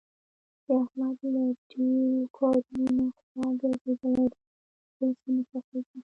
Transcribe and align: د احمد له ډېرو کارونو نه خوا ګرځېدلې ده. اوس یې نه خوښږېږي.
د 0.65 0.67
احمد 0.81 1.17
له 1.33 1.43
ډېرو 1.71 2.21
کارونو 2.37 2.89
نه 2.97 3.05
خوا 3.19 3.45
ګرځېدلې 3.61 4.25
ده. 4.31 4.39
اوس 4.99 5.17
یې 5.23 5.31
نه 5.35 5.41
خوښږېږي. 5.47 5.99